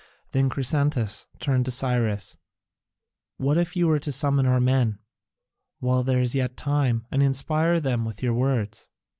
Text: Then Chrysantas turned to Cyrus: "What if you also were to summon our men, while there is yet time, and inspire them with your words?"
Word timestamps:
Then 0.31 0.49
Chrysantas 0.49 1.27
turned 1.39 1.65
to 1.65 1.71
Cyrus: 1.71 2.35
"What 3.37 3.55
if 3.59 3.75
you 3.75 3.85
also 3.85 3.89
were 3.91 3.99
to 3.99 4.11
summon 4.11 4.47
our 4.47 4.59
men, 4.59 4.97
while 5.79 6.01
there 6.01 6.17
is 6.19 6.33
yet 6.33 6.57
time, 6.57 7.05
and 7.11 7.21
inspire 7.21 7.79
them 7.79 8.03
with 8.03 8.23
your 8.23 8.33
words?" 8.33 8.87